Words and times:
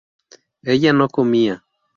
ella 0.63 0.91
no 0.93 1.07
comía 1.09 1.63